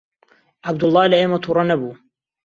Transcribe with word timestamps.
عەبدوڵڵا 0.65 1.03
لە 1.11 1.17
ئێمە 1.19 1.37
تووڕە 1.43 1.63
نەبوو. 1.71 1.93